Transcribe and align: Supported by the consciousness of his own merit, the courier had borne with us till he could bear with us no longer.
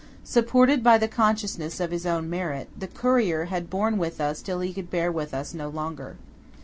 Supported 0.23 0.83
by 0.83 0.97
the 0.97 1.07
consciousness 1.07 1.79
of 1.79 1.91
his 1.91 2.07
own 2.07 2.27
merit, 2.27 2.69
the 2.75 2.87
courier 2.87 3.45
had 3.53 3.69
borne 3.69 3.99
with 3.99 4.19
us 4.19 4.41
till 4.41 4.61
he 4.61 4.73
could 4.73 4.89
bear 4.89 5.11
with 5.11 5.31
us 5.31 5.53
no 5.53 5.69
longer. 5.69 6.15